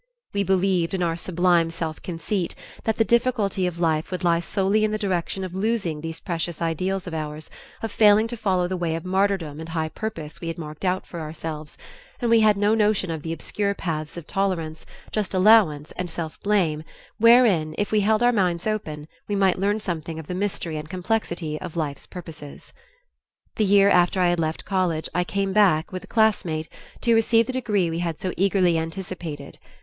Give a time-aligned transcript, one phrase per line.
[0.33, 2.55] We believed, in our sublime self conceit,
[2.85, 6.59] that the difficulty of life would lie solely in the direction of losing these precious
[6.59, 7.51] ideals of ours,
[7.83, 11.05] of failing to follow the way of martyrdom and high purpose we had marked out
[11.05, 11.77] for ourselves,
[12.19, 16.39] and we had no notion of the obscure paths of tolerance, just allowance, and self
[16.39, 16.83] blame
[17.19, 20.89] wherein, if we held our minds open, we might learn something of the mystery and
[20.89, 22.73] complexity of life's purposes.
[23.57, 26.69] The year after I had left college I came back, with a classmate,
[27.01, 29.59] to receive the degree we had so eagerly anticipated.